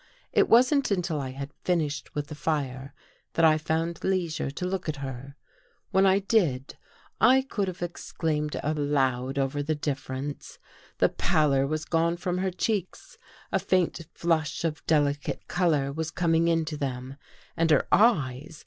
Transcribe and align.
It 0.33 0.49
wasn't 0.49 0.89
until 0.89 1.21
I 1.21 1.29
had 1.29 1.53
finished 1.63 2.15
with 2.15 2.25
the 2.25 2.33
fire 2.33 2.91
that 3.33 3.45
I 3.45 3.59
found 3.59 4.03
leisure 4.03 4.49
to 4.49 4.65
look 4.65 4.89
at 4.89 4.95
her. 4.95 5.35
When 5.91 6.07
I 6.07 6.17
did, 6.17 6.75
I 7.19 7.43
could 7.43 7.67
have 7.67 7.83
exclaimed 7.83 8.59
aloud 8.63 9.37
over 9.37 9.61
the 9.61 9.75
difference. 9.75 10.57
The 10.97 11.07
289 11.09 11.67
THE 11.67 11.67
GHOST 11.69 11.89
GIRL 11.91 11.99
pallor 11.99 12.03
was 12.07 12.17
gone 12.17 12.17
from 12.17 12.37
her 12.39 12.49
cheeks, 12.51 13.17
a 13.51 13.59
faint 13.59 14.07
flush 14.11 14.63
of 14.63 14.83
delicate 14.87 15.47
color 15.47 15.91
was 15.93 16.09
coming 16.09 16.47
into 16.47 16.77
them. 16.77 17.17
And 17.55 17.69
her 17.69 17.85
eyes 17.91 18.59